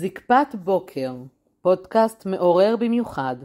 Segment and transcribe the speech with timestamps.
[0.00, 1.14] זקפת בוקר,
[1.62, 3.36] פודקאסט מעורר במיוחד.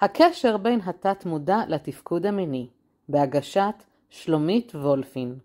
[0.00, 2.68] הקשר בין התת-מודע לתפקוד המיני,
[3.08, 3.74] בהגשת
[4.10, 5.38] שלומית וולפין,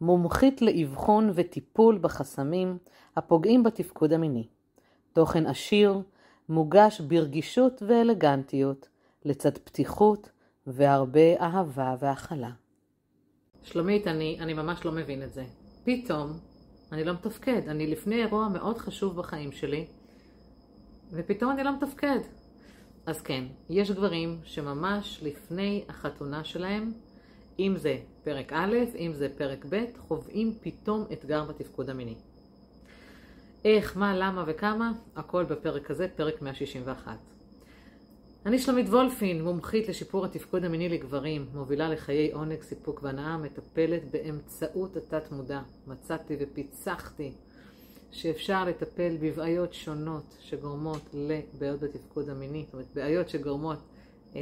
[0.00, 2.78] מומחית לאבחון וטיפול בחסמים
[3.16, 4.46] הפוגעים בתפקוד המיני.
[5.12, 6.00] תוכן עשיר,
[6.48, 8.88] מוגש ברגישות ואלגנטיות,
[9.24, 10.30] לצד פתיחות
[10.66, 12.50] והרבה אהבה והכלה.
[13.62, 15.44] שלומית, אני, אני ממש לא מבין את זה.
[15.84, 16.32] פתאום
[16.96, 17.68] אני לא מתפקד.
[17.68, 19.86] אני לפני אירוע מאוד חשוב בחיים שלי,
[21.12, 22.18] ופתאום אני לא מתפקד.
[23.06, 26.92] אז כן, יש גברים שממש לפני החתונה שלהם,
[27.58, 32.14] אם זה פרק א', אם זה פרק ב', חווים פתאום אתגר בתפקוד המיני.
[33.64, 37.35] איך, מה, למה וכמה, הכל בפרק הזה, פרק 161.
[38.46, 44.96] אני שלומית וולפין, מומחית לשיפור התפקוד המיני לגברים, מובילה לחיי עונג, סיפוק והנאה, מטפלת באמצעות
[44.96, 45.60] התת-מודע.
[45.86, 47.32] מצאתי ופיצחתי
[48.10, 53.78] שאפשר לטפל בבעיות שונות שגורמות לבעיות בתפקוד המיני, זאת אומרת בעיות שגורמות
[54.36, 54.40] אה,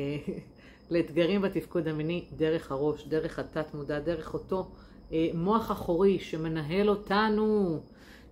[0.91, 4.70] לאתגרים בתפקוד המיני דרך הראש, דרך התת-מודע, דרך אותו
[5.12, 7.81] אה, מוח אחורי שמנהל אותנו.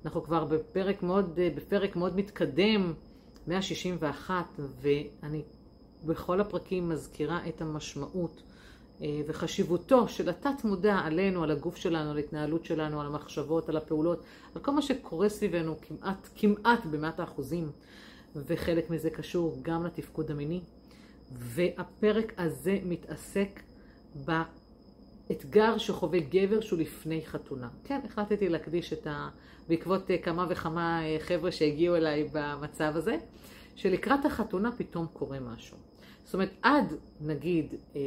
[0.05, 2.95] אנחנו כבר בפרק מאוד, אה, בפרק מאוד מתקדם,
[3.47, 4.45] 161,
[4.81, 5.43] ואני
[6.07, 8.43] בכל הפרקים מזכירה את המשמעות
[9.03, 13.77] אה, וחשיבותו של התת מודע עלינו, על הגוף שלנו, על ההתנהלות שלנו, על המחשבות, על
[13.77, 14.23] הפעולות,
[14.55, 17.71] על כל מה שקורה סביבנו כמעט, כמעט במאת האחוזים,
[18.37, 20.61] וחלק מזה קשור גם לתפקוד המיני.
[21.33, 23.61] והפרק הזה מתעסק
[24.15, 27.69] באתגר שחווה גבר שהוא לפני חתונה.
[27.85, 29.29] כן, החלטתי להקדיש את ה...
[29.69, 33.17] בעקבות אה, כמה וכמה אה, חבר'ה שהגיעו אליי במצב הזה,
[33.77, 35.92] שלקראת החתונה פתאום קורה משהו.
[36.25, 38.01] זאת אומרת, עד נגיד אה,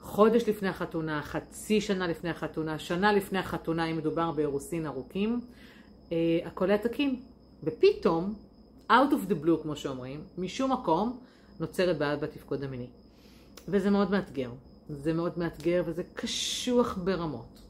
[0.00, 5.40] חודש לפני החתונה, חצי שנה לפני החתונה, שנה לפני החתונה, אם מדובר באירוסין ארוכים,
[6.12, 7.20] אה, הכל היה תקין.
[7.64, 8.34] ופתאום,
[8.90, 11.18] out of the blue, כמו שאומרים, משום מקום,
[11.60, 12.86] נוצרת בעיה בתפקוד המיני.
[13.68, 14.50] וזה מאוד מאתגר.
[14.88, 17.60] זה מאוד מאתגר וזה קשוח ברמות.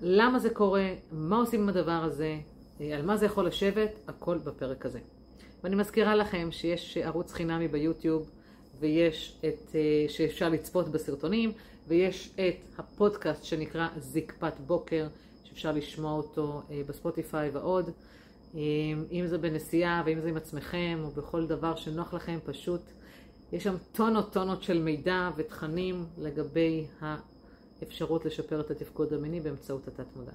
[0.00, 0.94] למה זה קורה?
[1.12, 2.38] מה עושים עם הדבר הזה?
[2.80, 3.90] אה, על מה זה יכול לשבת?
[4.08, 4.98] הכל בפרק הזה.
[5.64, 8.30] ואני מזכירה לכם שיש ערוץ חינמי ביוטיוב
[8.80, 11.52] ויש את, אה, שאפשר לצפות בסרטונים,
[11.88, 15.08] ויש את הפודקאסט שנקרא זקפת בוקר,
[15.44, 17.90] שאפשר לשמוע אותו אה, בספוטיפיי ועוד.
[18.54, 18.60] אה,
[19.12, 22.80] אם זה בנסיעה ואם זה עם עצמכם או בכל דבר שנוח לכם, פשוט
[23.52, 30.32] יש שם טונות טונות של מידע ותכנים לגבי האפשרות לשפר את התפקוד המיני באמצעות התת-מודע.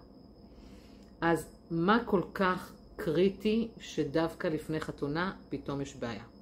[1.22, 6.35] אז מה כל כך קריטי שדווקא לפני חתונה פתאום יש בעיה?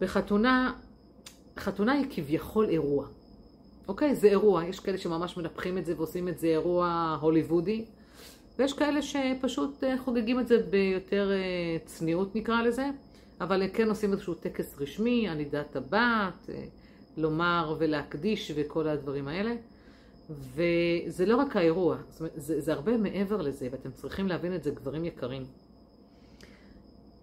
[0.00, 0.72] בחתונה,
[1.58, 3.06] חתונה היא כביכול אירוע.
[3.88, 4.14] אוקיי?
[4.14, 4.64] זה אירוע.
[4.64, 7.84] יש כאלה שממש מנפחים את זה ועושים את זה אירוע הוליוודי,
[8.58, 12.90] ויש כאלה שפשוט אה, חוגגים את זה ביותר אה, צניעות נקרא לזה,
[13.40, 16.64] אבל כן עושים איזשהו טקס רשמי, ענידת הבת, אה,
[17.16, 19.54] לומר ולהקדיש וכל הדברים האלה.
[20.30, 24.62] וזה לא רק האירוע, זאת אומרת, זה, זה הרבה מעבר לזה, ואתם צריכים להבין את
[24.62, 25.44] זה, גברים יקרים.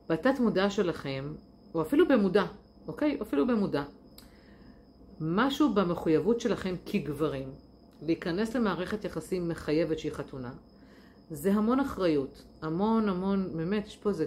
[0.10, 1.34] בתת מודע שלכם,
[1.74, 2.46] או אפילו במודע,
[2.88, 3.18] אוקיי?
[3.22, 3.84] אפילו במודע.
[5.22, 7.50] משהו במחויבות שלכם כגברים,
[8.02, 10.52] להיכנס למערכת יחסים מחייבת שהיא חתונה,
[11.32, 12.44] זה המון אחריות.
[12.62, 14.26] המון המון, באמת, יש פה איזה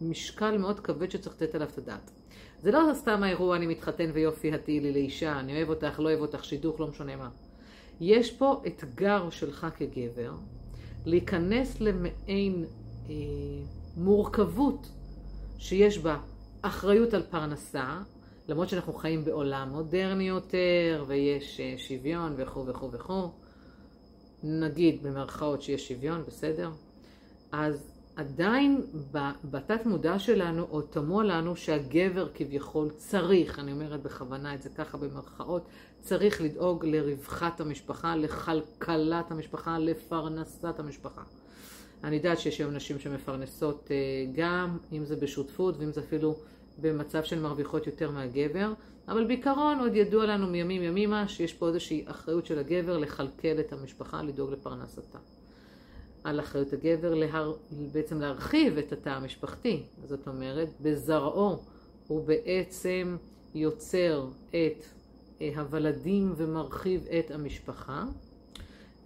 [0.00, 2.10] משקל מאוד כבד שצריך לתת עליו את הדעת.
[2.58, 6.20] זה לא סתם האירוע אני מתחתן ויופי הטעי לי לאישה, אני אוהב אותך, לא אוהב
[6.20, 7.28] אותך, שידוך, לא משנה מה.
[8.00, 10.32] יש פה אתגר שלך כגבר,
[11.06, 12.64] להיכנס למעין
[13.08, 13.14] אה,
[13.96, 14.88] מורכבות
[15.58, 16.18] שיש בה
[16.62, 17.98] אחריות על פרנסה,
[18.48, 23.30] למרות שאנחנו חיים בעולם מודרני יותר, ויש אה, שוויון וכו' וכו' וכו',
[24.42, 26.70] נגיד במרכאות שיש שוויון, בסדר?
[27.52, 28.82] אז עדיין
[29.44, 34.98] בתת מודע שלנו, או תמוה לנו שהגבר כביכול צריך, אני אומרת בכוונה את זה ככה
[34.98, 35.66] במרכאות,
[36.00, 41.22] צריך לדאוג לרווחת המשפחה, לכלכלת המשפחה, לפרנסת המשפחה.
[42.06, 43.96] אני יודעת שיש היום נשים שמפרנסות אה,
[44.34, 46.36] גם, אם זה בשותפות ואם זה אפילו
[46.78, 48.72] במצב שהן מרוויחות יותר מהגבר,
[49.08, 53.72] אבל בעיקרון עוד ידוע לנו מימים ימימה שיש פה איזושהי אחריות של הגבר לכלכל את
[53.72, 55.18] המשפחה, לדאוג לפרנסתה.
[56.24, 57.52] על אחריות הגבר להר...
[57.92, 61.58] בעצם להרחיב את התא המשפחתי, זאת אומרת, בזרעו
[62.06, 63.16] הוא בעצם
[63.54, 64.84] יוצר את
[65.40, 68.04] אה, הוולדים ומרחיב את המשפחה.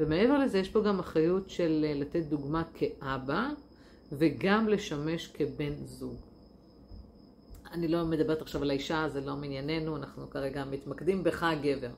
[0.00, 3.48] ומעבר לזה יש פה גם אחריות של אה, לתת דוגמה כאבא
[4.12, 6.16] וגם לשמש כבן זוג.
[7.72, 11.90] אני לא מדברת עכשיו על האישה, זה לא מענייננו, אנחנו כרגע מתמקדים בך הגבר.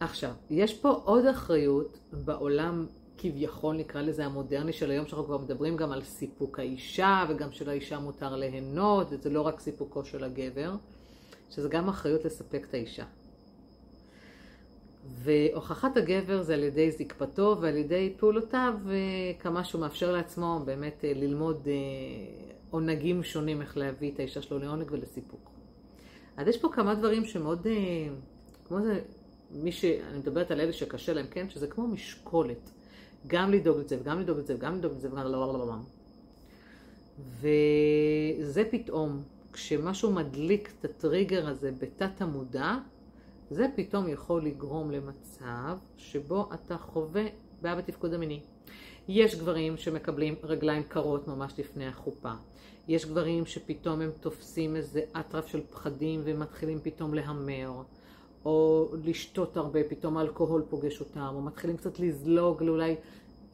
[0.00, 2.86] עכשיו, יש פה עוד אחריות בעולם
[3.18, 7.98] כביכול נקרא לזה המודרני של היום, שאנחנו כבר מדברים גם על סיפוק האישה, וגם שלאישה
[7.98, 10.74] מותר ליהנות, וזה לא רק סיפוקו של הגבר,
[11.50, 13.04] שזה גם אחריות לספק את האישה.
[15.14, 18.74] והוכחת הגבר זה על ידי זקפתו ועל ידי פעולותיו,
[19.38, 21.72] כמה שהוא מאפשר לעצמו באמת אה, ללמוד אה,
[22.70, 25.50] עונגים שונים איך להביא את האישה שלו לעונג ולסיפוק.
[26.36, 27.72] אז יש פה כמה דברים שמאוד, אה,
[28.64, 29.00] כמו זה,
[29.50, 29.84] מי ש...
[29.84, 31.50] אני מדברת על אלה שקשה להם, כן?
[31.50, 32.70] שזה כמו משקולת.
[33.26, 35.74] גם לדאוג לזה וגם לדאוג לזה וגם לדאוג לזה וגם לא, לא, לא.
[37.40, 39.22] וזה פתאום,
[39.52, 42.74] כשמשהו מדליק את הטריגר הזה בתת המודע,
[43.50, 47.24] זה פתאום יכול לגרום למצב שבו אתה חווה
[47.62, 48.40] בעיה בתפקוד המיני.
[49.08, 52.32] יש גברים שמקבלים רגליים קרות ממש לפני החופה.
[52.88, 57.72] יש גברים שפתאום הם תופסים איזה אטרף של פחדים ומתחילים פתאום להמר.
[58.44, 62.96] או לשתות הרבה, פתאום האלכוהול פוגש אותם, או מתחילים קצת לזלוג לאולי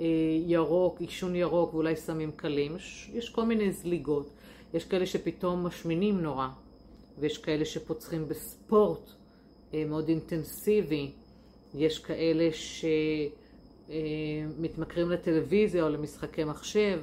[0.01, 0.07] אה,
[0.47, 2.77] ירוק, עישון ירוק ואולי סמים קלים.
[2.77, 4.31] יש, יש כל מיני זליגות.
[4.75, 6.49] יש כאלה שפתאום משמינים נורא,
[7.19, 9.11] ויש כאלה שפוצחים בספורט
[9.87, 11.11] מאוד אינטנסיבי.
[11.75, 12.49] יש כאלה
[13.89, 17.01] שמתמכרים אה, לטלוויזיה או למשחקי מחשב.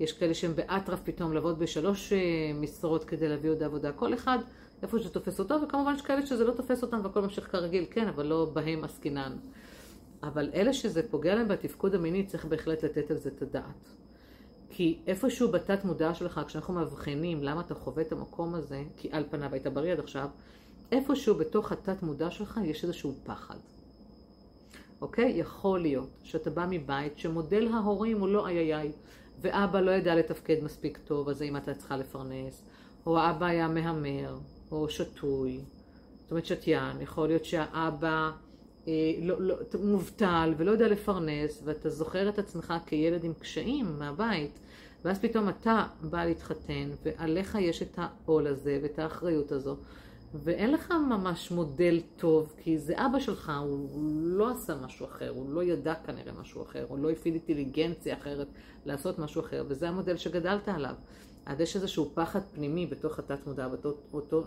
[0.00, 2.18] יש כאלה שהם באטרף פתאום לעבוד בשלוש אה,
[2.54, 3.92] משרות כדי להביא עוד עבודה.
[3.92, 4.38] כל אחד
[4.82, 8.08] איפה שזה תופס אותו, וכמובן יש כאלה שזה לא תופס אותם והכל ממשיך כרגיל, כן,
[8.08, 9.36] אבל לא בהם עסקינן.
[10.22, 13.88] אבל אלה שזה פוגע להם בתפקוד המיני, צריך בהחלט לתת על זה את הדעת.
[14.70, 19.24] כי איפשהו בתת מודע שלך, כשאנחנו מבחינים למה אתה חווה את המקום הזה, כי על
[19.30, 20.28] פניו היית בריא עד עכשיו,
[20.92, 23.56] איפשהו בתוך התת מודע שלך יש איזשהו פחד.
[25.00, 25.32] אוקיי?
[25.36, 28.92] יכול להיות שאתה בא מבית שמודל ההורים הוא לא איי איי איי,
[29.40, 32.62] ואבא לא ידע לתפקד מספיק טוב, אז האמא הייתה צריכה לפרנס,
[33.06, 34.36] או האבא היה מהמר,
[34.70, 35.60] או שתוי,
[36.22, 38.30] זאת אומרת שתיין, יכול להיות שהאבא
[38.88, 38.92] אה,
[39.22, 44.58] לא, לא, מובטל ולא יודע לפרנס, ואתה זוכר את עצמך כילד עם קשיים מהבית,
[45.04, 49.76] ואז פתאום אתה בא להתחתן, ועליך יש את העול הזה ואת האחריות הזו,
[50.34, 53.88] ואין לך ממש מודל טוב, כי זה אבא שלך, הוא
[54.22, 58.46] לא עשה משהו אחר, הוא לא ידע כנראה משהו אחר, הוא לא הפעיל אינטליגנציה אחרת
[58.86, 60.94] לעשות משהו אחר, וזה המודל שגדלת עליו.
[61.46, 64.44] אז יש איזשהו פחד פנימי בתוך התת מודע, באותו, באותו,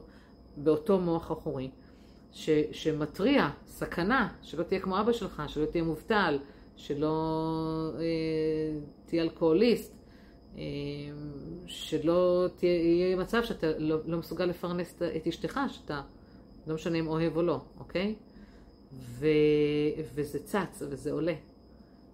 [0.58, 1.70] באותו מוח אחורי,
[2.32, 6.40] ש, שמתריע, סכנה, שלא תהיה כמו אבא שלך, שלא תהיה מובטל,
[6.76, 9.97] שלא אה, תהיה אלכוהוליסט,
[10.58, 10.64] אה,
[11.68, 16.02] שלא תהיה מצב שאתה לא, לא מסוגל לפרנס את אשתך, שאתה
[16.68, 18.16] לא משנה אם אוהב או לא, אוקיי?
[18.94, 19.28] ו,
[20.16, 21.34] וזה צץ וזה עולה.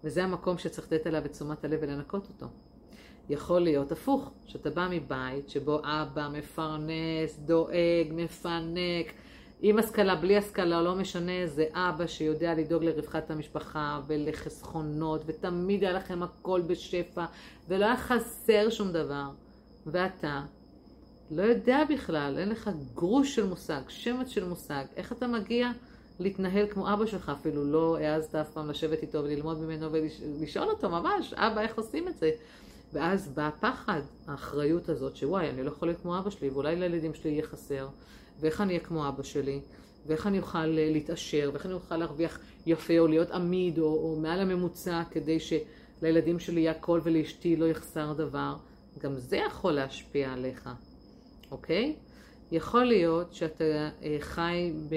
[0.04, 2.48] וזה המקום שצריך לתת עליו את תשומת הלב ולנקות אותו.
[3.30, 9.14] יכול להיות הפוך, שאתה בא מבית שבו אבא מפרנס, דואג, מפנק,
[9.66, 15.94] עם השכלה, בלי השכלה, לא משנה, זה אבא שיודע לדאוג לרווחת המשפחה ולחסכונות, ותמיד היה
[15.94, 17.26] לכם הכל בשפע,
[17.68, 19.24] ולא היה חסר שום דבר.
[19.86, 20.42] ואתה
[21.32, 25.70] לא יודע בכלל, אין לך גרוש של מושג, שמץ של מושג, איך אתה מגיע
[26.20, 30.90] להתנהל כמו אבא שלך, אפילו לא העזת אף פעם לשבת איתו וללמוד ממנו ולשאול אותו
[30.90, 32.32] ממש, אבא, איך עושים את זה?
[32.94, 37.14] ואז בא הפחד, האחריות הזאת, שוואי, אני לא יכול להיות כמו אבא שלי, ואולי לילדים
[37.14, 37.88] שלי יהיה חסר,
[38.40, 39.60] ואיך אני אהיה כמו אבא שלי,
[40.06, 44.20] ואיך אני אוכל אה, להתעשר, ואיך אני אוכל להרוויח יפה, או להיות עמיד, או, או
[44.22, 48.56] מעל הממוצע, כדי שלילדים שלי יהיה הכל ולאשתי לא יחסר דבר.
[49.00, 50.70] גם זה יכול להשפיע עליך,
[51.52, 51.96] אוקיי?
[52.52, 54.96] יכול להיות שאתה אה, חי ב...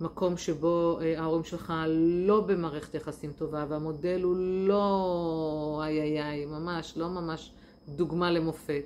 [0.00, 1.72] מקום שבו אה, ההורים שלך
[2.26, 4.36] לא במערכת יחסים טובה והמודל הוא
[4.68, 7.52] לא איי איי איי, ממש, לא ממש
[7.88, 8.84] דוגמה למופת.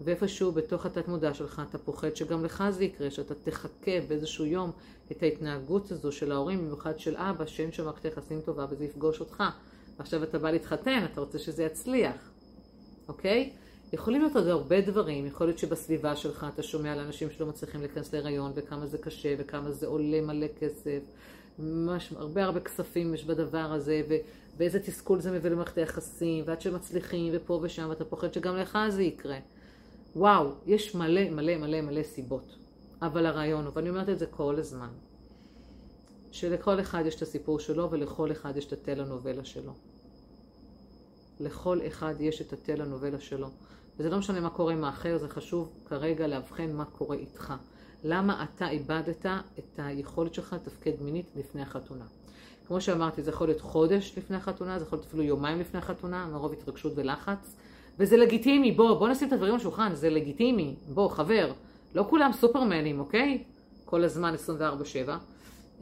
[0.00, 4.70] ואיפשהו בתוך התת מודע שלך אתה פוחד שגם לך זה יקרה, שאתה תחכה באיזשהו יום
[5.12, 9.20] את ההתנהגות הזו של ההורים, במיוחד של אבא, שאין שם מערכת יחסים טובה וזה יפגוש
[9.20, 9.42] אותך.
[9.98, 12.30] ועכשיו אתה בא להתחתן, אתה רוצה שזה יצליח,
[13.08, 13.50] אוקיי?
[13.92, 17.80] יכולים להיות עוד הרבה דברים, יכול להיות שבסביבה שלך אתה שומע על אנשים שלא מצליחים
[17.80, 21.00] להיכנס להיריון וכמה זה קשה וכמה זה עולה מלא כסף,
[21.58, 27.32] ממש הרבה הרבה כספים יש בדבר הזה ובאיזה תסכול זה מביא למערכת היחסים ועד שמצליחים
[27.36, 29.38] ופה ושם ואתה פוחד שגם לך זה יקרה.
[30.18, 32.56] וואו, יש מלא מלא מלא מלא סיבות,
[33.02, 34.88] אבל הרעיון הוא, ואני אומרת את זה כל הזמן,
[36.30, 39.72] שלכל אחד יש את הסיפור שלו ולכל אחד יש את הטלנובלה שלו.
[41.40, 43.48] לכל אחד יש את הטלנובלה שלו.
[43.98, 47.54] וזה לא משנה מה קורה עם האחר, זה חשוב כרגע לאבחן מה קורה איתך.
[48.04, 49.26] למה אתה איבדת
[49.58, 52.04] את היכולת שלך לתפקד מינית לפני החתונה.
[52.66, 56.26] כמו שאמרתי, זה יכול להיות חודש לפני החתונה, זה יכול להיות אפילו יומיים לפני החתונה,
[56.26, 57.56] מרוב התרגשות ולחץ.
[57.98, 60.74] וזה לגיטימי, בוא, בוא נשים את הדברים על השולחן, זה לגיטימי.
[60.88, 61.52] בוא, חבר,
[61.94, 63.42] לא כולם סופרמנים, אוקיי?
[63.84, 64.34] כל הזמן
[65.06, 65.10] 24-7.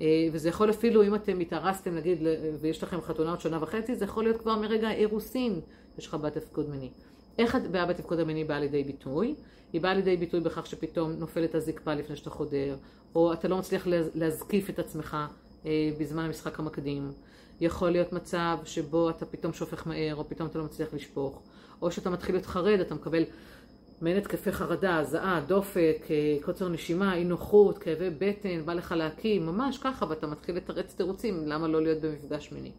[0.00, 2.18] אה, וזה יכול אפילו, אם אתם התארסתם נגיד,
[2.60, 5.60] ויש לכם חתונה עוד שנה וחצי, זה יכול להיות כבר מרגע האירוסין,
[5.98, 6.90] יש לך בעיית תפקוד מיני.
[7.38, 9.34] איך הבעיה בתפקוד המיני באה לידי ביטוי?
[9.72, 12.76] היא באה לידי ביטוי בכך שפתאום נופלת הזקפה לפני שאתה חודר,
[13.14, 15.16] או אתה לא מצליח להזקיף את עצמך
[15.66, 17.12] אה, בזמן המשחק המקדים.
[17.60, 21.42] יכול להיות מצב שבו אתה פתאום שופך מהר, או פתאום אתה לא מצליח לשפוך,
[21.82, 23.24] או שאתה מתחיל להיות חרד, אתה מקבל
[24.00, 29.46] מעין התקפי חרדה, הזעה, דופק, אה, קוצר נשימה, אי נוחות, כאבי בטן, בא לך להקים,
[29.46, 32.70] ממש ככה, ואתה מתחיל לתרץ תירוצים, למה לא להיות במפגש מיני.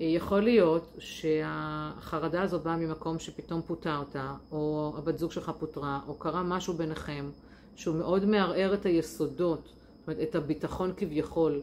[0.00, 4.16] אה, יכול להיות שהחרדה הזאת באה ממקום שפתאום פוטרת,
[4.52, 7.30] או הבת זוג שלך פוטרה, או קרה משהו ביניכם
[7.76, 11.60] שהוא מאוד מערער את היסודות, זאת אומרת, את הביטחון כביכול.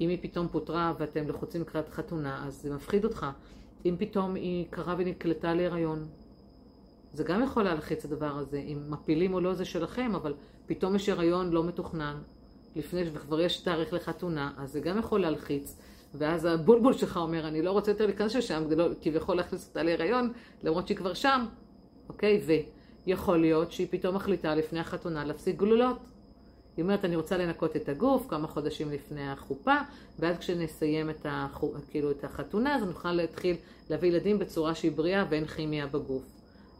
[0.00, 3.26] אם היא פתאום פוטרה ואתם לחוצים לקראת חתונה, אז זה מפחיד אותך.
[3.84, 6.06] אם פתאום היא קרה ונקלטה להיריון,
[7.12, 8.58] זה גם יכול להלחיץ הדבר הזה.
[8.58, 10.34] אם מפילים או לא זה שלכם, אבל
[10.66, 12.16] פתאום יש הריון לא מתוכנן,
[12.76, 15.76] לפני, וכבר יש תאריך לחתונה, אז זה גם יכול להלחיץ.
[16.14, 19.82] ואז הבולבול שלך אומר, אני לא רוצה יותר להיכנס לשם, כדי לא, כביכול להכניס אותה
[19.82, 20.32] להיריון,
[20.62, 21.46] למרות שהיא כבר שם,
[22.08, 22.40] אוקיי?
[23.06, 25.98] ויכול להיות שהיא פתאום מחליטה לפני החתונה להפסיק גלולות.
[26.78, 29.74] היא אומרת, אני רוצה לנקות את הגוף כמה חודשים לפני החופה,
[30.18, 33.56] ואז כשנסיים את, החו, כאילו, את החתונה, אז נוכל להתחיל
[33.90, 36.22] להביא ילדים בצורה שהיא בריאה ואין כימיה בגוף.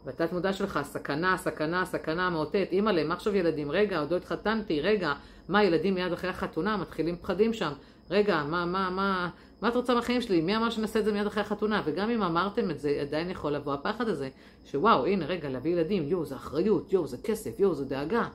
[0.05, 3.71] והתת מודע שלך, סכנה, סכנה, סכנה, מאותת, אימא'לה, מה עכשיו ילדים?
[3.71, 5.13] רגע, עוד לא התחתנתי, רגע,
[5.49, 7.71] מה, ילדים מיד אחרי החתונה, מתחילים פחדים שם.
[8.09, 9.29] רגע, מה, מה, מה,
[9.61, 10.41] מה את רוצה מהחיים שלי?
[10.41, 11.81] מי אמר שנעשה את זה מיד אחרי החתונה?
[11.85, 14.29] וגם אם אמרתם את זה, עדיין יכול לבוא הפחד הזה,
[14.65, 18.27] שוואו, הנה, רגע, להביא ילדים, יואו, זה אחריות, יואו, זה כסף, יואו, זה דאגה.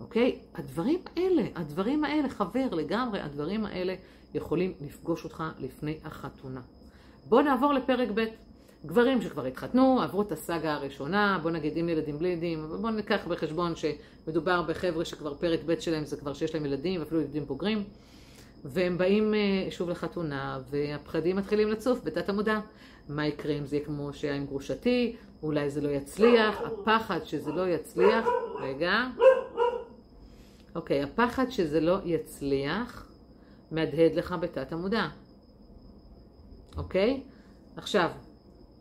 [0.00, 0.38] אוקיי?
[0.54, 3.94] הדברים האלה, הדברים האלה, חבר, לגמרי, הדברים האלה
[4.34, 6.60] יכולים לפגוש אותך לפני החתונה.
[7.28, 8.24] בואו נעבור לפרק ב'.
[8.86, 12.90] גברים שכבר התחתנו, עברו את הסאגה הראשונה, בוא נגיד עם ילדים בלי ילדים, אבל בוא
[12.90, 17.44] ניקח בחשבון שמדובר בחבר'ה שכבר פרק ב' שלהם זה כבר שיש להם ילדים, אפילו ילדים
[17.44, 17.84] בוגרים,
[18.64, 22.60] והם באים אה, שוב לחתונה, והפחדים מתחילים לצוף בתת המודע.
[23.08, 27.52] מה יקרה אם זה יהיה כמו שהיה עם גרושתי, אולי זה לא יצליח, הפחד שזה
[27.52, 28.26] לא יצליח,
[28.60, 29.04] רגע,
[30.76, 33.10] אוקיי, הפחד שזה לא יצליח
[33.70, 35.08] מהדהד לך בתת המודע,
[36.76, 37.22] אוקיי?
[37.76, 38.10] עכשיו,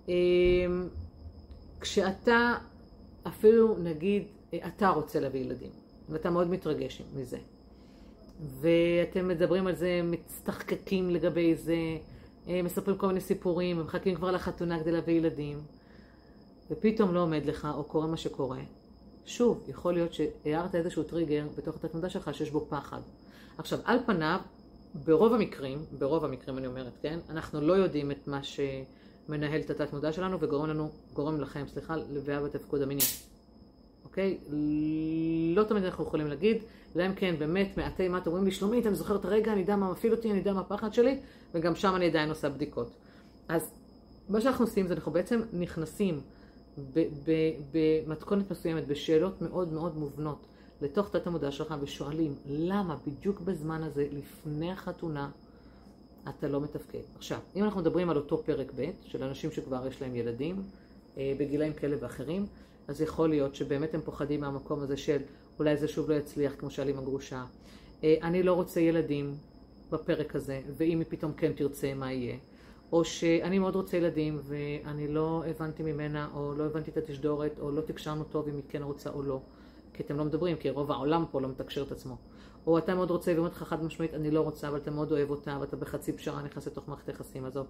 [0.08, 0.14] אמ,
[1.80, 2.54] כשאתה
[3.28, 4.24] אפילו נגיד
[4.68, 5.70] אתה רוצה להביא ילדים
[6.10, 7.38] ואתה מאוד מתרגש מזה
[8.60, 11.78] ואתם מדברים על זה, מצטחקקים לגבי זה,
[12.48, 15.62] אה, מספרים כל מיני סיפורים, מחכים כבר לחתונה כדי להביא ילדים
[16.72, 18.60] ופתאום לא עומד לך או קורה מה שקורה
[19.26, 23.00] שוב, יכול להיות שהערת איזשהו טריגר בתוך התת שלך שיש בו פחד.
[23.58, 24.40] עכשיו, על פניו,
[25.06, 28.60] ברוב המקרים, ברוב המקרים אני אומרת, כן, אנחנו לא יודעים את מה ש...
[29.30, 33.02] מנהל את התת מודע שלנו וגורם לנו, גורם לכם, סליחה, לבעיה בתפקוד המיני.
[34.04, 34.38] אוקיי?
[35.56, 36.58] לא תמיד אנחנו יכולים להגיד,
[36.96, 39.76] אם כן באמת מעטי מה אתם אומרים לי, שלומית, אני זוכר את הרגע, אני יודע
[39.76, 41.20] מה מפעיל אותי, אני יודע מה הפחד שלי,
[41.54, 42.92] וגם שם אני עדיין עושה בדיקות.
[43.48, 43.72] אז
[44.30, 46.22] מה שאנחנו עושים זה אנחנו בעצם נכנסים
[47.72, 50.46] במתכונת מסוימת, בשאלות מאוד מאוד מובנות,
[50.82, 55.30] לתוך תת המודע שלך ושואלים, למה בדיוק בזמן הזה, לפני החתונה,
[56.30, 57.00] אתה לא מתפקד.
[57.18, 60.64] עכשיו, אם אנחנו מדברים על אותו פרק ב', של אנשים שכבר יש להם ילדים,
[61.18, 62.46] אה, בגילאים כאלה ואחרים,
[62.88, 65.18] אז יכול להיות שבאמת הם פוחדים מהמקום הזה של
[65.60, 67.46] אולי זה שוב לא יצליח, כמו לי עם הגרושה.
[68.04, 69.36] אה, אני לא רוצה ילדים
[69.92, 72.36] בפרק הזה, ואם היא פתאום כן תרצה, מה יהיה?
[72.92, 77.72] או שאני מאוד רוצה ילדים ואני לא הבנתי ממנה, או לא הבנתי את התשדורת, או
[77.72, 79.40] לא תקשרנו טוב אם היא כן רוצה או לא.
[79.94, 82.18] כי אתם לא מדברים, כי רוב העולם פה לא מתקשר את עצמו.
[82.68, 85.30] או אתה מאוד רוצה, ואומרת לך חד משמעית, אני לא רוצה, אבל אתה מאוד אוהב
[85.30, 87.64] אותה, ואתה בחצי פשרה נכנס לתוך מערכת יחסים, הזו.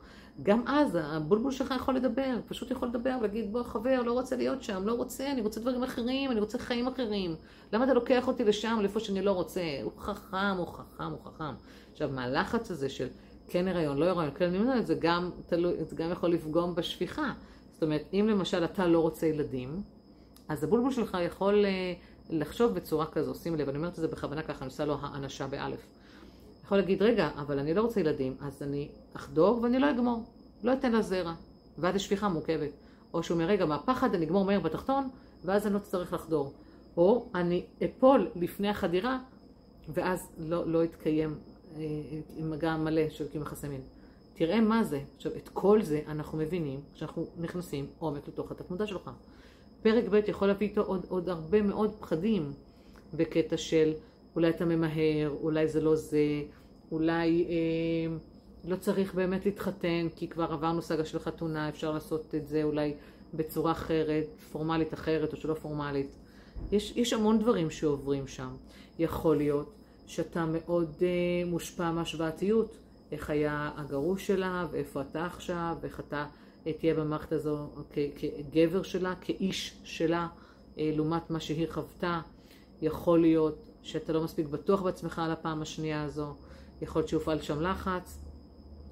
[0.43, 4.63] גם אז הבולבול שלך יכול לדבר, פשוט יכול לדבר, ולהגיד, בוא חבר, לא רוצה להיות
[4.63, 7.35] שם, לא רוצה, אני רוצה דברים אחרים, אני רוצה חיים אחרים.
[7.73, 9.61] למה אתה לוקח אותי לשם, לאיפה שאני לא רוצה?
[9.83, 11.53] הוא חכם, הוא חכם, הוא חכם.
[11.91, 13.07] עכשיו, מהלחץ הזה של
[13.47, 17.33] כן הריון, לא הריון, אני אומרת, זה גם, תלו, זה גם יכול לפגום בשפיכה.
[17.73, 19.81] זאת אומרת, אם למשל אתה לא רוצה ילדים,
[20.47, 21.65] אז הבולבול שלך יכול...
[22.29, 25.47] לחשוב בצורה כזו, שימי לב, אני אומרת את זה בכוונה ככה, אני עושה לו האנשה
[25.47, 25.87] באלף.
[26.63, 30.23] יכול להגיד, רגע, אבל אני לא רוצה ילדים, אז אני אחדור ואני לא אגמור,
[30.63, 31.33] לא אתן לה זרע,
[31.77, 32.69] ואז השפיכה מורכבת.
[33.13, 35.09] או שהוא אומר, רגע, מהפחד אני אגמור מהר בתחתון,
[35.45, 36.53] ואז אני לא אצטרך לחדור.
[36.97, 39.19] או אני אפול לפני החדירה,
[39.89, 41.54] ואז לא, לא יתקיים אה,
[42.39, 43.81] מגע מלא של קיום יחסי מין.
[44.33, 45.01] תראה מה זה.
[45.15, 49.11] עכשיו, את כל זה אנחנו מבינים כשאנחנו נכנסים עומק לתוך התת שלך.
[49.81, 52.53] פרק ב' יכול להביא איתו עוד, עוד הרבה מאוד פחדים
[53.13, 53.93] בקטע של
[54.35, 56.43] אולי אתה ממהר, אולי זה לא זה,
[56.91, 58.17] אולי אה,
[58.63, 62.93] לא צריך באמת להתחתן כי כבר עברנו סאגה של חתונה, אפשר לעשות את זה אולי
[63.33, 66.15] בצורה אחרת, פורמלית אחרת או שלא פורמלית.
[66.71, 68.49] יש, יש המון דברים שעוברים שם.
[68.99, 69.74] יכול להיות
[70.07, 72.77] שאתה מאוד uh, מושפע מהשוואתיות,
[73.11, 76.25] איך היה הגרוש שלה, ואיפה אתה עכשיו, ואיך אתה
[76.65, 77.69] uh, תהיה במערכת הזו
[78.15, 82.21] כגבר שלה, כאיש שלה, uh, לעומת מה שהיא חוותה.
[82.81, 86.35] יכול להיות שאתה לא מספיק בטוח בעצמך על הפעם השנייה הזו,
[86.81, 88.17] יכול להיות שהופעל שם לחץ.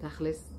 [0.01, 0.53] תכלס,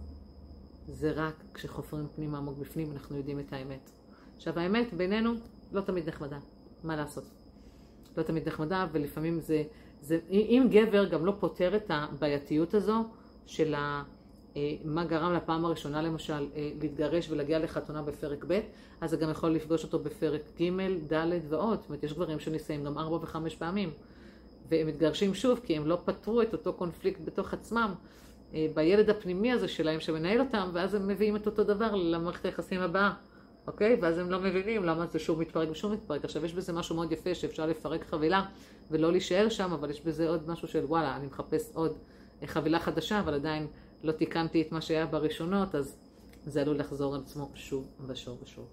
[0.87, 3.90] זה רק כשחופרים פנימה עמוק בפנים אנחנו יודעים את האמת.
[4.37, 5.32] עכשיו האמת בינינו
[5.73, 6.38] לא תמיד נחמדה,
[6.84, 7.25] מה לעשות?
[8.16, 9.62] לא תמיד נחמדה ולפעמים זה,
[10.01, 13.05] זה אם גבר גם לא פותר את הבעייתיות הזו
[13.47, 14.03] של ה,
[14.57, 18.61] אה, מה גרם לפעם הראשונה למשל אה, להתגרש ולהגיע לחתונה בפרק ב',
[19.01, 21.81] אז זה גם יכול לפגוש אותו בפרק ג', ד' ועוד.
[21.81, 23.91] זאת אומרת, יש גברים שנישאים גם ארבע וחמש פעמים.
[24.69, 27.95] והם מתגרשים שוב כי הם לא פתרו את אותו קונפליקט בתוך עצמם,
[28.55, 32.81] אה, בילד הפנימי הזה שלהם שמנהל אותם, ואז הם מביאים את אותו דבר למערכת היחסים
[32.81, 33.13] הבאה,
[33.66, 33.99] אוקיי?
[34.02, 36.25] ואז הם לא מבינים למה זה שוב מתפרק ושוב מתפרק.
[36.25, 38.44] עכשיו יש בזה משהו מאוד יפה שאפשר לפרק חבילה
[38.90, 41.92] ולא להישאר שם, אבל יש בזה עוד משהו של וואלה, אני מחפש עוד
[42.47, 43.66] חבילה חדשה, אבל עדיין
[44.02, 45.97] לא תיקנתי את מה שהיה בראשונות, אז
[46.47, 48.66] זה עלול לחזור על עצמו שוב ושוב ושוב.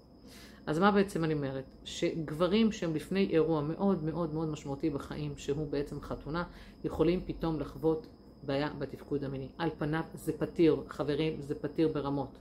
[0.66, 1.64] אז מה בעצם אני אומרת?
[1.84, 6.44] שגברים שהם לפני אירוע מאוד מאוד מאוד משמעותי בחיים, שהוא בעצם חתונה,
[6.84, 8.06] יכולים פתאום לחוות
[8.42, 9.48] בעיה בתפקוד המיני.
[9.58, 12.38] על פניו זה פתיר, חברים, זה פתיר ברמות,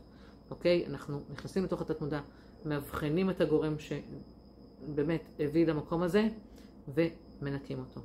[0.49, 0.85] אוקיי?
[0.87, 2.19] אנחנו נכנסים לתוך התת מודע,
[2.65, 6.27] מאבחנים את הגורם שבאמת הביא למקום הזה,
[6.93, 8.01] ומנקים אותו.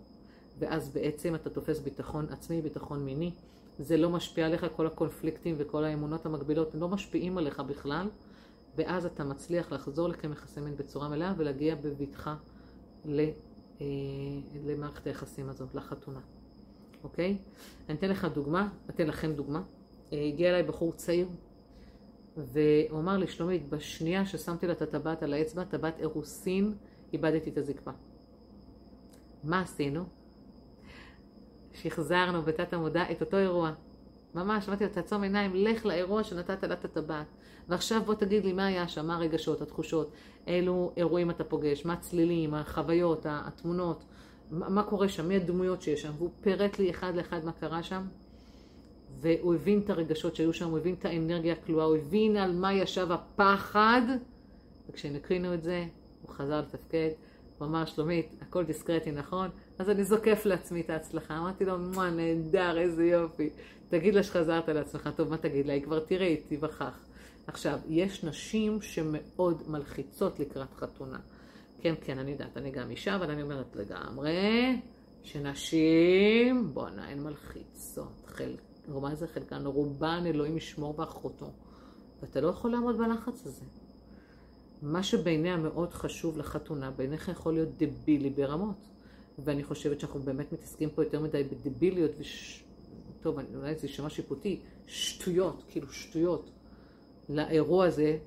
[0.59, 3.31] ואז בעצם אתה תופס ביטחון עצמי, ביטחון מיני.
[3.79, 8.09] זה לא משפיע עליך, כל הקונפליקטים וכל האמונות המקבילות, לא משפיעים עליך בכלל.
[8.77, 12.37] ואז אתה מצליח לחזור לקיים יחסי מין בצורה מלאה ולהגיע בבטחה
[13.09, 13.87] אה,
[14.67, 16.21] למערכת היחסים הזאת, לחתונה.
[17.05, 17.37] אוקיי?
[17.89, 19.63] אני אתן לך דוגמה, אתן לכם דוגמה.
[20.13, 21.29] אה, הגיע אליי בחור צעיר,
[22.37, 26.75] והוא אמר לי, שלומית, בשנייה ששמתי לה את הטבעת על האצבע, טבעת אירוסין,
[27.13, 27.91] איבדתי את הזקפה.
[29.45, 30.05] מה עשינו?
[31.73, 33.73] שחזרנו בתת המודע את אותו אירוע.
[34.35, 37.27] ממש, אמרתי לו, תעצום עיניים, לך לאירוע שנתת לה את הטבעת.
[37.69, 40.11] ועכשיו בוא תגיד לי מה היה שם, מה הרגשות, התחושות,
[40.47, 44.05] אילו אירועים אתה פוגש, מה הצלילים, החוויות, התמונות,
[44.51, 46.13] מה קורה שם, מי הדמויות שיש שם.
[46.19, 48.07] והוא פירט לי אחד לאחד מה קרה שם,
[49.21, 52.75] והוא הבין את הרגשות שהיו שם, הוא הבין את האנרגיה הכלואה, הוא הבין על מה
[52.75, 54.03] ישב הפחד,
[54.91, 55.85] וכשהם הקרינו את זה,
[56.23, 57.11] הוא חזר לתפקד.
[57.59, 59.49] הוא אמר, שלומית, הכל דיסקרטי, נכון?
[59.79, 61.39] אז אני זוקף לעצמי את ההצלחה.
[61.39, 63.51] אמרתי לו, מה, נהדר, איזה יופי.
[63.89, 65.11] תגיד לה שחזרת לעצמך.
[65.17, 65.73] טוב, מה תגיד לה?
[65.73, 66.99] היא כבר תראה, היא תיווכח.
[67.47, 71.19] עכשיו, יש נשים שמאוד מלחיצות לקראת חתונה.
[71.81, 74.81] כן, כן, אני יודעת, אני גם אישה, אבל אני אומרת לגמרי,
[75.23, 78.23] שנשים, בואנה, הן מלחיצות.
[78.27, 79.67] חלק, מה זה חלקן?
[79.67, 81.51] רובן אלוהים ישמור באחותו.
[82.23, 83.65] ואתה לא יכול לעמוד בלחץ הזה.
[84.83, 88.77] מה שבעיניה מאוד חשוב לחתונה, בעיניך יכול להיות דבילי ברמות.
[89.39, 92.65] ואני חושבת שאנחנו באמת מתעסקים פה יותר מדי בדביליות, וש...
[93.21, 96.51] טוב, אולי זה יישמע שיפוטי, שטויות, כאילו שטויות.
[97.29, 98.19] לאירוע הזה,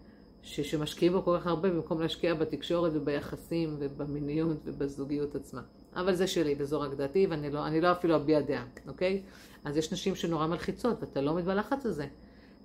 [0.43, 5.61] ש, שמשקיעים בו כל כך הרבה במקום להשקיע בתקשורת וביחסים ובמיניות ובזוגיות עצמה.
[5.95, 9.21] אבל זה שלי וזו רק דעתי ואני לא, לא אפילו אביע דעה, אוקיי?
[9.65, 12.07] אז יש נשים שנורא מלחיצות ואתה לא עומד בלחץ הזה.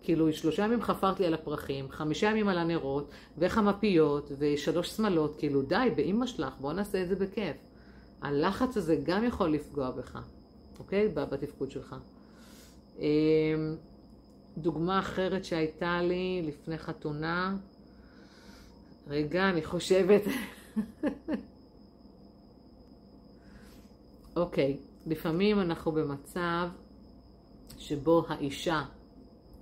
[0.02, 5.36] כאילו שלושה ימים חפרת לי על הפרחים, חמישה ימים על הנרות, ואיך המפיות, ושלוש שמלות,
[5.38, 7.56] כאילו די, באימא שלך, בוא נעשה את זה בכיף.
[8.22, 10.18] הלחץ הזה גם יכול לפגוע בך,
[10.78, 11.08] אוקיי?
[11.08, 11.96] בתפקוד שלך.
[12.98, 13.04] אמ,
[14.58, 17.56] דוגמה אחרת שהייתה לי לפני חתונה,
[19.08, 20.22] רגע, אני חושבת.
[24.36, 26.68] אוקיי, לפעמים אנחנו במצב
[27.78, 28.82] שבו האישה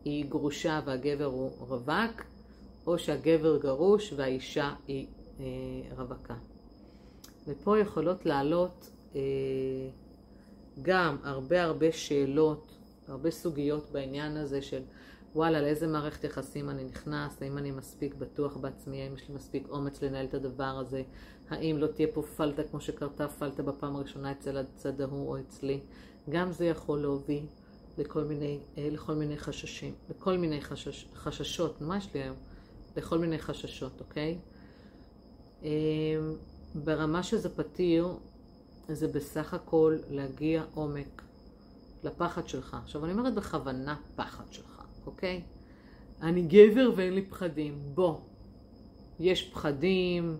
[0.04, 2.22] היא גרושה והגבר הוא רווק,
[2.86, 5.06] או שהגבר גרוש והאישה היא
[5.40, 5.44] אה,
[5.96, 6.34] רווקה.
[7.46, 9.20] ופה יכולות לעלות אה,
[10.82, 12.66] גם הרבה הרבה שאלות
[13.08, 14.82] הרבה סוגיות בעניין הזה של
[15.34, 19.68] וואלה, לאיזה מערכת יחסים אני נכנס, האם אני מספיק בטוח בעצמי, האם יש לי מספיק
[19.68, 21.02] אומץ לנהל את הדבר הזה,
[21.50, 25.80] האם לא תהיה פה פלטה כמו שקרתה פלטה בפעם הראשונה אצל הצד ההוא או אצלי.
[26.30, 27.46] גם זה יכול להוביל
[27.98, 32.36] לכל מיני, אה, לכל מיני חששים, לכל מיני חשש, חששות, מה יש לי היום?
[32.96, 34.38] לכל מיני חששות, אוקיי?
[35.64, 35.70] אה,
[36.74, 38.08] ברמה שזה פתיר,
[38.88, 41.22] זה בסך הכל להגיע עומק
[42.02, 42.76] לפחד שלך.
[42.82, 45.42] עכשיו, אני אומרת בכוונה פחד שלך, אוקיי?
[46.22, 47.78] אני גבר ואין לי פחדים.
[47.94, 48.14] בוא.
[49.20, 50.36] יש פחדים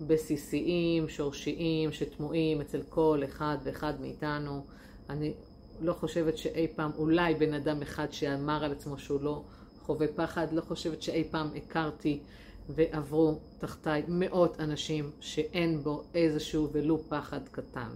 [0.00, 4.64] בסיסיים, שורשיים, שטמועים אצל כל אחד ואחד מאיתנו.
[5.10, 5.32] אני
[5.80, 9.42] לא חושבת שאי פעם, אולי בן אדם אחד שאמר על עצמו שהוא לא
[9.82, 12.20] חווה פחד, לא חושבת שאי פעם הכרתי
[12.68, 17.90] ועברו תחתיי מאות אנשים שאין בו איזשהו ולו פחד קטן.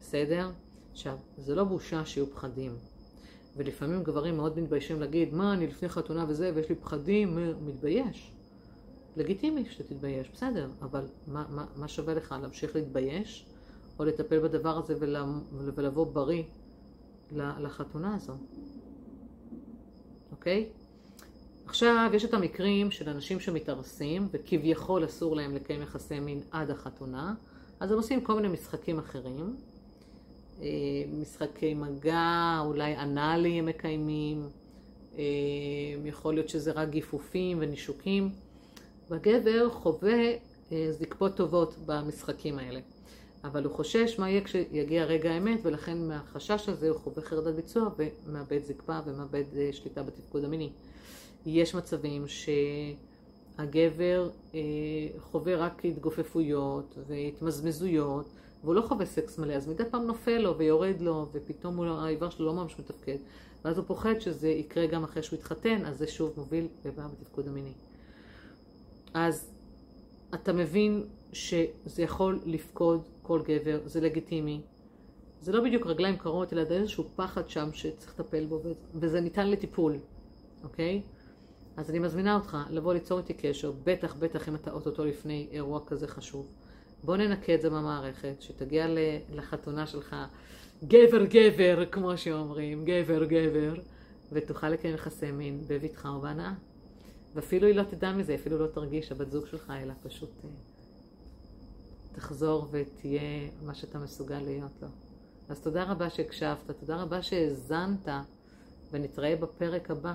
[0.00, 0.50] בסדר?
[0.92, 2.72] עכשיו, זה לא בושה שיהיו פחדים.
[3.56, 8.32] ולפעמים גברים מאוד מתביישים להגיד, מה, אני לפני חתונה וזה, ויש לי פחדים, מתבייש.
[9.16, 13.46] לגיטימי שתתבייש, בסדר, אבל מה, מה, מה שווה לך, להמשיך להתבייש,
[13.98, 14.94] או לטפל בדבר הזה
[15.76, 16.42] ולבוא בריא
[17.32, 18.32] לחתונה הזו,
[20.30, 20.68] אוקיי?
[21.66, 27.34] עכשיו, יש את המקרים של אנשים שמתארסים, וכביכול אסור להם לקיים יחסי מין עד החתונה,
[27.80, 29.56] אז הם עושים כל מיני משחקים אחרים.
[30.62, 30.68] אה,
[31.12, 34.48] משחקי מגע, אולי אנאלי הם מקיימים,
[35.18, 35.22] אה,
[36.04, 38.30] יכול להיות שזה רק גיפופים ונישוקים.
[39.10, 40.32] והגבר חווה
[40.72, 42.80] אה, זקפות טובות במשחקים האלה.
[43.44, 47.90] אבל הוא חושש מה יהיה כשיגיע רגע האמת, ולכן מהחשש הזה הוא חווה חרדת ביצוע
[47.98, 50.70] ומאבד זקפה ומאבד שליטה בתפקוד המיני.
[51.46, 52.24] יש מצבים
[53.58, 54.30] שהגבר
[55.18, 58.26] חווה רק התגופפויות והתמזמזויות,
[58.64, 62.30] והוא לא חווה סקס מלא, אז מדי פעם נופל לו ויורד לו, ופתאום לא, האיבר
[62.30, 63.16] שלו לא ממש מתפקד.
[63.64, 67.48] ואז הוא פוחד שזה יקרה גם אחרי שהוא יתחתן, אז זה שוב מוביל לבעיה בתפקוד
[67.48, 67.72] המיני.
[69.14, 69.50] אז
[70.34, 74.60] אתה מבין שזה יכול לפקוד כל גבר, זה לגיטימי.
[75.40, 78.60] זה לא בדיוק רגליים קרות, אלא איזשהו פחד שם שצריך לטפל בו,
[78.94, 79.96] וזה ניתן לטיפול,
[80.64, 81.02] אוקיי?
[81.76, 85.80] אז אני מזמינה אותך לבוא ליצור איתי קשר, בטח בטח אם אתה אוטוטו לפני אירוע
[85.86, 86.48] כזה חשוב.
[87.04, 88.86] בוא ננקה את זה במערכת, שתגיע
[89.32, 90.16] לחתונה שלך
[90.84, 93.74] גבר גבר, כמו שאומרים, גבר גבר,
[94.32, 96.52] ותוכל לקיים יחסי מין בבטחה ובהנאה.
[97.34, 100.50] ואפילו היא לא תדע מזה, אפילו לא תרגיש הבת זוג שלך, אלא פשוט אה,
[102.12, 104.88] תחזור ותהיה מה שאתה מסוגל להיות לו.
[105.48, 108.08] אז תודה רבה שהקשבת, תודה רבה שהאזנת,
[108.90, 110.14] ונתראה בפרק הבא.